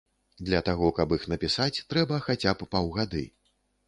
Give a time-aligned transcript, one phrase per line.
[0.45, 3.23] Для таго, каб іх напісаць, трэба хаця б паўгады.